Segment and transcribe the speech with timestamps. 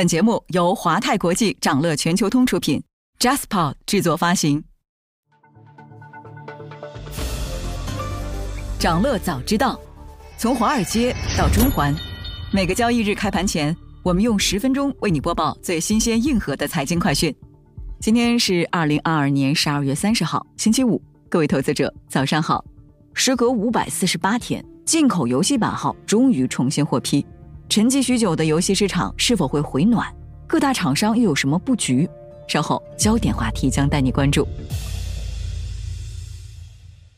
[0.00, 2.82] 本节目由华泰国际掌乐全球通出品
[3.18, 4.64] ，JasPod 制作发行。
[8.78, 9.78] 掌乐早知道，
[10.38, 11.94] 从华尔街到中环，
[12.50, 17.36] 每个交易日开盘前，我们用十分钟为你播报最新鲜、硬核的财经快讯。
[18.00, 20.98] 今天是二零二二年十二月三十号，星期五，
[21.28, 22.64] 各位投资者早上好。
[23.12, 27.22] 时隔五百四十八天，进口游戏版号终于重新获批。
[27.70, 30.12] 沉寂许久的游戏市场是否会回暖？
[30.44, 32.10] 各大厂商又有什么布局？
[32.48, 34.44] 稍后焦点话题将带你关注。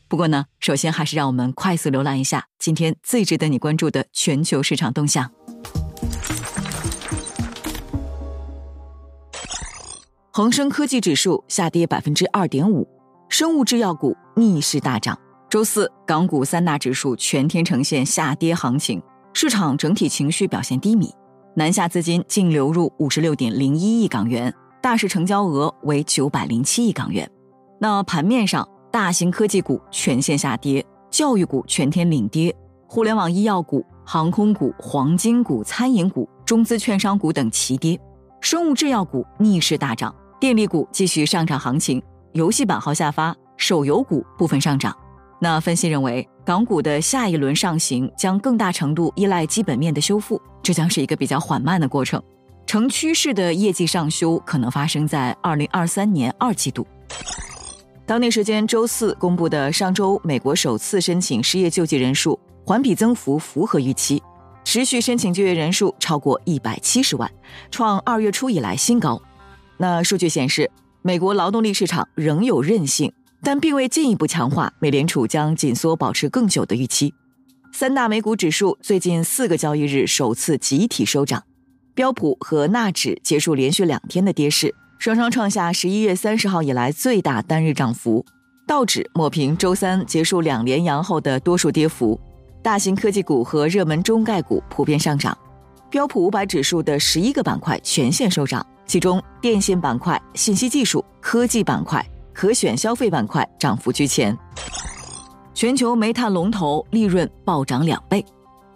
[0.07, 5.31] 不过呢，首先还是让我们快速浏览一下今天最值得你关注的全球市场动向。
[10.29, 12.87] 恒生科技指数下跌百分之二点五，
[13.27, 15.17] 生物制药股逆势大涨。
[15.49, 19.01] 周四，港股三大指数全天呈现下跌行情。
[19.35, 21.11] 市场整体情绪表现低迷，
[21.55, 27.29] 南下资金净流入五十六点零一亿港元，大市成交额为九百零七亿港元。
[27.79, 32.55] 那盘面上，大型科技股全线下跌，教育股全天领跌，
[32.87, 37.99] 互联网医药股、航空股、黄金股、餐饮股、中资券商股等齐跌，
[38.39, 42.01] 生物制药股逆势大涨，电力股继续上涨行情，
[42.33, 44.95] 游戏版号下发，手游股部分上涨。
[45.43, 52.23] 那分析认为，港股的下一轮上行将更大程度依赖基本面的修复，这将是一个比较缓慢的过程。
[52.65, 56.87] 成趋势的业绩上修可能发生在二零二三年二季度。
[58.05, 64.23] 当地时间周四公布的上周美国首次申请失业救济人数环比增幅符合预期，
[64.63, 67.29] 持续申请就业人数超过一百七十万，
[67.69, 69.21] 创二月初以来新高。
[69.75, 70.71] 那数据显示，
[71.01, 73.11] 美国劳动力市场仍有韧性。
[73.43, 77.13] 但并未进一步强化美联储将紧缩保持更久的预期。
[77.73, 81.43] 三大美股指数最近四个交易日首次集体收涨，
[81.93, 88.25] 标普和纳指结束连续两天的跌势，双双创下十一月三十号以来最大单日涨幅。
[88.65, 92.17] 道指抹平周三结束两连阳后的多数跌幅，
[92.61, 95.37] 大型科技股和热门中概股普遍上涨。
[95.89, 102.03] 标普五百指数的十一个板块全线收涨，其中电信板块、信息技术、科技板块。
[102.33, 104.37] 可选消费板块涨幅居前，
[105.53, 108.25] 全球煤炭龙头利润暴涨两倍。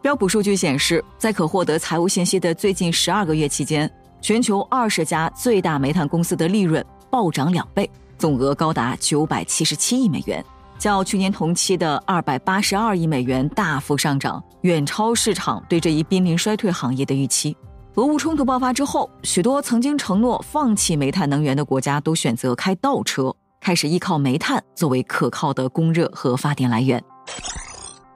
[0.01, 3.91] 标普数据显示，在可获得财务信息的最近十二个月期间，
[4.21, 10.45] 全球二十家最大煤炭公司的利润暴涨两倍，总额高达九百七十七亿美元，
[10.77, 17.57] 较去年同期的二百八十二亿美元大幅上涨，远超市场对这一濒临衰退行业的预期。
[17.95, 23.35] 俄乌冲突爆发之后，许多曾经承诺放弃煤炭能源的国家都选择开倒车。
[23.67, 27.03] 开始依靠煤炭作为可靠的供热和发电来源。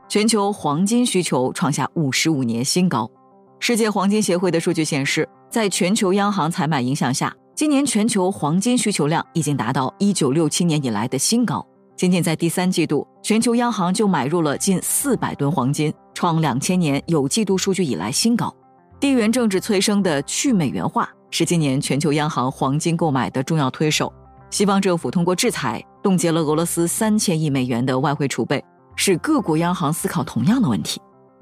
[0.07, 3.11] 全球黄金需求创下五十五年新高。
[3.59, 11.67] 世界黄金协会的数据显示，在全球央行采买影响下，今年全球黄金需求量已经达到一九六七年以来的新高。
[11.97, 18.55] 仅仅在第三季度，全球央行就买入了近四百吨黄金，创两千年有季度数据以来新高。
[19.01, 24.13] 地缘政治催生的去美元化是今年全球央行黄金购买的重要推手。
[24.51, 28.61] 西方政府通过制裁冻结了俄罗斯三千亿美元的外汇储备，
[28.97, 30.99] 使各国央行思考同样的问题：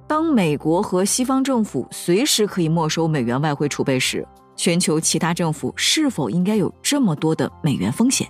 [0.07, 4.23] 当美国和西方政府随时可以没收美元外汇储备时，
[4.55, 8.29] 全球其他政府是否应该有这么多的美元风险？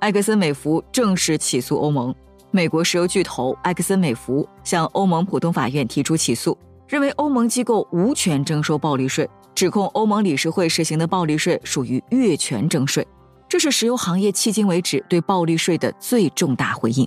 [0.00, 2.12] 埃克森美孚正式起诉欧盟。
[2.50, 6.58] 美国石油巨头埃克森美孚向欧盟普通法院提出起诉，
[6.88, 13.06] 认为欧盟机构无权征收暴利税，指控欧盟理事会实行的暴利税属于越权征税。
[13.52, 17.06] 这是石油行业迄今为止对暴利税的最重大回应。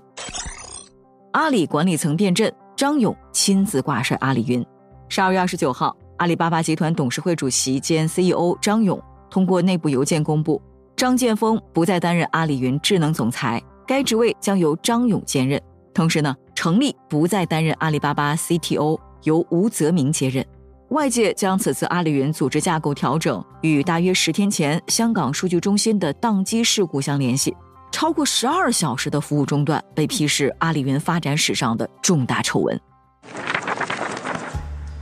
[1.32, 4.64] 阿里管理层变阵，张勇亲自挂帅阿里云。
[5.10, 10.62] 十二月二十九号，阿里巴巴集团董事会主席兼 CEO 张勇通过内部邮件公布，
[10.96, 15.60] 张建峰不再担任阿里云智能总裁，该职位将由张勇兼任。
[15.96, 20.46] 同时呢，成立不再担任阿里巴巴 CTO，由吴泽明接任。
[20.90, 27.54] 外界将此次阿里云组织架构调整与大约十天前香港数据中心的宕机事故相联系，
[27.92, 32.80] 超过十二小时的服务中断被批是阿里云发展史上的重大丑闻。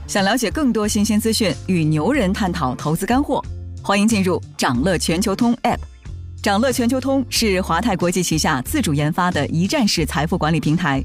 [0.06, 3.44] 想了解更多新鲜资讯与牛人探讨投资干货，
[3.82, 5.78] 欢迎进入掌乐全球通 App。
[6.42, 11.04] 掌乐全球通是华泰国际旗下自主研发的一站式财富管理平台。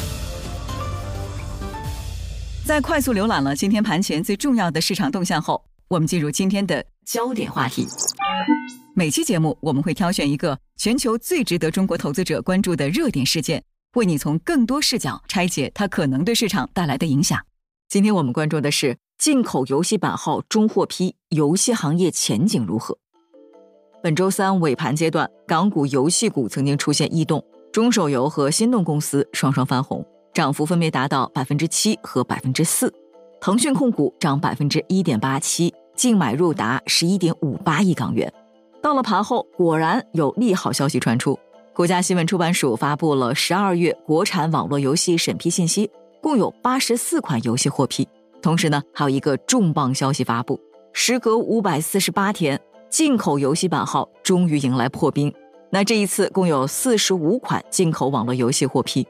[2.63, 7.87] 在快速浏览了今天盘前最重要的市场动向后，我们进入今天的焦点话题。
[8.93, 13.63] 每期节目我们会挑选一个全球最值得中国投资者关注的热点事件，
[13.95, 17.39] 为你从更多视角拆解它可能对市场带来的影响。
[17.89, 22.97] 今天我们关注的是进口游戏版号中获批，游戏行业前景如何？
[24.03, 27.43] 本周三尾盘阶段，港股游戏股曾经出现异动，
[27.73, 32.93] 中手游和心动公司双双翻红，涨幅分别达到百分之七和百分之四。
[33.39, 38.31] 腾讯控股涨百分之一点八七，净买入达十一点五八亿港元。
[38.81, 41.37] 到了盘后，果然有利好消息传出，
[41.73, 45.89] 国家新闻出版署发布了十二月国产网络游戏审批信息，
[46.21, 48.07] 共有八十四款游戏获批。
[48.41, 50.59] 同时呢，还有一个重磅消息发布，
[50.93, 52.59] 时隔五百四十八天。
[52.89, 55.33] 进口游戏版号终于迎来破冰，
[55.69, 59.07] 那这一次共有四十五款进口网络游戏获批。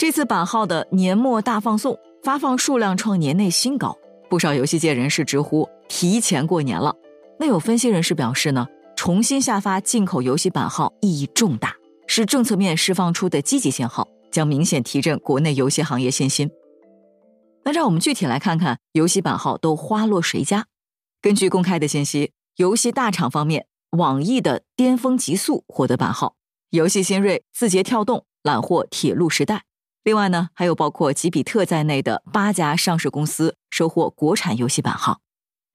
[0.00, 3.98] 这次版号的年末大放送发放数量创年内新高，
[4.30, 6.96] 不少游戏界人士直呼提前过年了。
[7.38, 8.66] 那有分析人士表示呢，
[8.96, 11.76] 重新下发进口游戏版号意义重大，
[12.06, 16.50] 是政策面释放出的积极信号，将明显提振国内游戏行业信心。
[17.64, 20.64] 那让我们具体来看看游戏版号都花落谁家。
[21.20, 22.32] 根据公开的信息。
[22.56, 26.36] 游戏大厂方面，网易的巅峰极速获得版号，
[26.70, 29.64] 游戏新锐、字节跳动揽获铁路时代。
[30.02, 35.20] 另外呢，还有包括吉比特在内的八家上市公司收获国产游戏版号。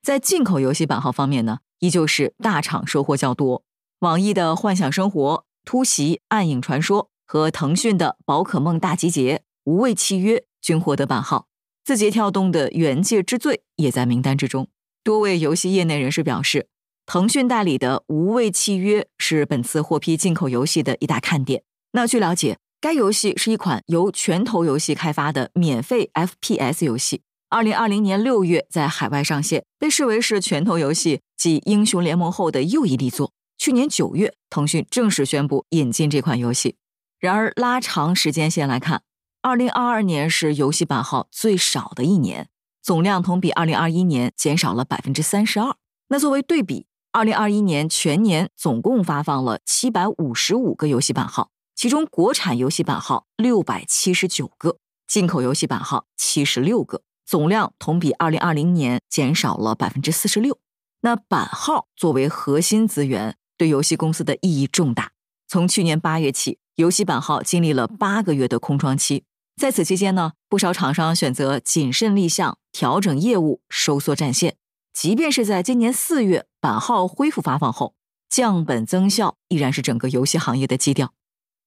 [0.02, 3.64] 在进口游戏版号方面呢，依旧是大厂收获较多。
[4.00, 11.48] 网易的幻想生活、突袭、暗影传说和腾讯的宝可梦大集结、无畏契约均获得版号。
[11.84, 14.68] 字节跳动的原界之最也在名单之中。
[15.04, 16.68] 多位游戏业内人士表示。
[17.08, 21.62] 腾讯代理的《无畏契约》是本次获批进口游戏的一大看点。
[21.92, 33.34] 那据了解，该游戏是一款由拳头游戏开发的免费 FPS 游戏，二零二零年六月在海外上线，被视为是拳头游戏继《英雄联盟》后的又一力作。
[33.58, 36.76] 去年九月，腾讯正式宣布引进这款游戏。
[37.20, 39.02] 然而，拉长时间线来看，
[39.42, 42.50] 二零二二年是游戏版号最少的一年，
[42.84, 45.76] 总量同比二零二一年减少了百分之三十二。
[46.10, 60.58] 那作为对比，二零二一年全年总共发放了七百五十五个游戏版号，其中国产游戏版号六百七十九个，进口游戏版号七十六个，总量同比二零二零年减少了百分之四十六。
[61.02, 65.12] 那版号作为核心资源，对游戏公司的意义重大。
[65.50, 69.26] 从去年八月起，游戏版号经历了八个月的空窗期，
[69.58, 74.56] 在此期间呢，不少厂商选择谨慎立项，调整业务，收缩战线。
[74.94, 77.96] 即便是在今年四月版号恢复发放后，
[78.30, 81.12] 降本增效依然是整个游戏行业的基调。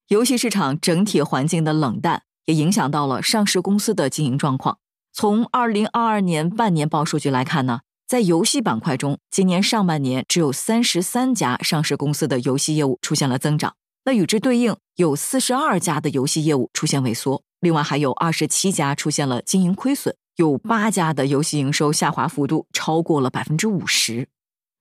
[0.08, 4.78] 游戏市场整体环境的冷淡，也影响到了上市公司的经营状况。
[5.12, 13.75] 从二零二二年半年报数据来看呢，在游戏板块中，今年上半年只有三十三家上市公司的游戏业务出现了增长，
[14.06, 20.16] 那与之对应有四十二家的游戏业务出现萎缩，另外还有二十七家出现了经营亏损。
[20.37, 24.28] 有八家的游戏营收下滑幅度超过了百分之五十，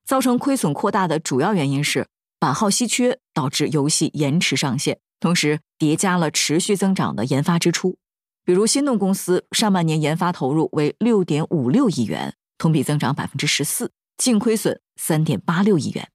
[0.06, 2.06] 造成亏损扩大的主要原因是
[2.38, 7.98] 版号稀缺，导致游戏延迟上线，同时叠加了持续增长的研发支出。
[8.44, 16.08] 比如心动公司上半年研发投入为六点五六亿元，同比增长百分之十四，净亏损三点八六亿元。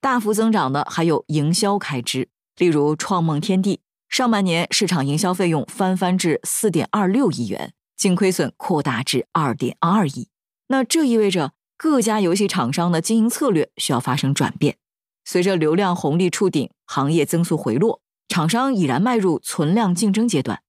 [0.00, 7.72] 大幅增长的还有营销开支，例如创梦天地上半年市场营销费用翻番至四点二六亿元。
[7.96, 10.28] 净亏损扩大至二点二亿，
[10.68, 14.76] 那这意味着各家游戏厂商的经营策略需要发生转变。
[15.30, 20.62] 随着流量红利触顶，行业增速回落，厂商已然迈入存量竞争阶段。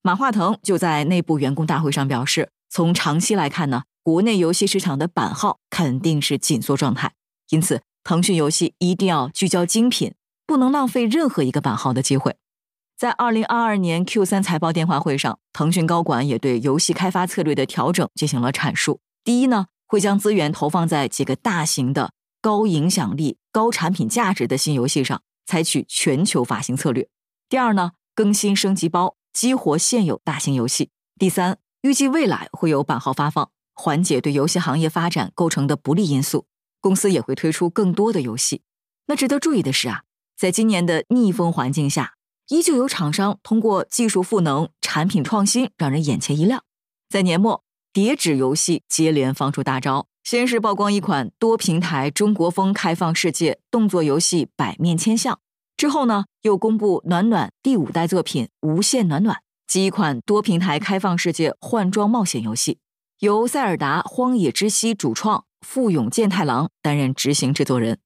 [0.00, 7.12] 马化腾就在内部员工大会上表示，从长期来看呢，国内游戏市场的版号肯定是紧缩状态，
[7.50, 10.14] 因此腾讯游戏一定要聚焦精品，
[10.46, 12.36] 不能浪费任何一个版号的机会。
[12.96, 19.00] 在二零二二年 Q 三财报电话会上，腾讯高管也对游戏开发策略的调整进行了阐述。
[19.22, 22.12] 第一呢，会将资源投放在几个大型的、
[22.46, 27.08] 高影响力、高产品价值的新游戏上，采取全球发行策略。
[27.48, 30.90] 第二呢，更新升级包，激活现有大型游戏。
[31.18, 36.46] 第三，预计未来会有版号发放，缓解对游戏行业发展构成的不利因素。
[36.80, 38.62] 公司也会推出更多的游戏。
[39.06, 40.04] 那值得注意的是啊，
[40.38, 42.14] 在今年的逆风环境下。
[42.50, 46.62] 依旧有厂商通过技术赋能、产品创新让人眼前一亮。
[47.08, 55.34] 在年末，叠纸游戏接连放出大招，先是曝光一款多平台中国风开放世界动作游戏《百面千象》，
[55.76, 59.36] 之后呢，又公布《暖暖》第五代作品《无限暖暖》，
[59.68, 62.80] 即一款多平台开放世界换装冒险游戏，
[63.20, 68.00] 由塞尔达荒野之息主创富永健太郎担任执行制作人。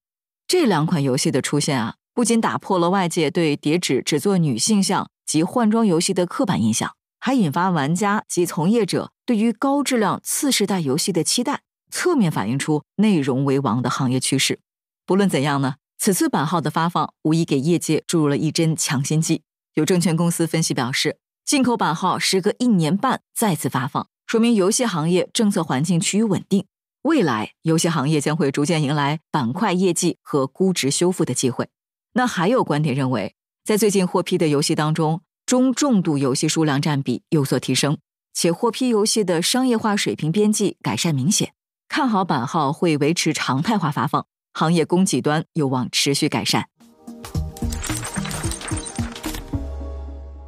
[0.46, 14.60] 这两款游戏的出现啊，不仅打破了外界对叠纸只做女性向及换装游戏的刻板印象，还引发玩家及从业者对于高质量次世代游戏的期待，侧面反映出内容为王的行业趋势。
[15.04, 19.42] 不论怎样呢，此次版号的发放无疑给业界注入了一针强心剂。
[19.74, 26.64] 有证券公司分析表示，进口版号时隔一年半再次发放，说明游戏行业政策环境趋于稳定。
[27.02, 31.68] 未来游戏行业将会逐渐迎来板块业绩和估值修复的机会。
[32.12, 37.98] 那还有观点认为，在最近获批的游戏当中，中重度游戏数量占比有所提升，
[38.34, 41.54] 且获批游戏的商业化水平边际改善明显，
[41.90, 46.66] 看好版号会维持常态化发放，行业供给端有望持续改善。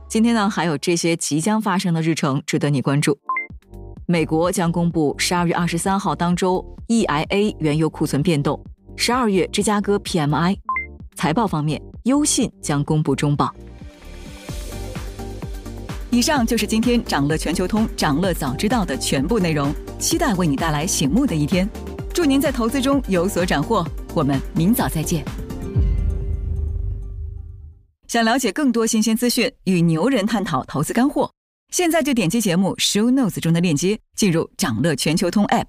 [0.08, 3.18] 今天呢，还有这些即将发生的日程值得你关注。
[4.06, 8.64] 美国将公布十二月二十三号当周 EIA 原油库存变动，
[8.96, 10.56] 十二月芝加哥 PMI。
[11.16, 13.52] 财报方面，优信将公布中报。
[16.12, 21.66] 以上就是今天掌乐全球通、掌乐早知道的全部内容，期待为你带来醒目的一天。
[22.12, 25.24] 祝您在投资中有所斩获，我们明早再见。
[28.08, 31.30] 想了解更多新鲜资讯，与牛人探讨投资干货。
[31.72, 35.64] 现在就点击节目 show notes 中的链接，进入掌乐全球通 app。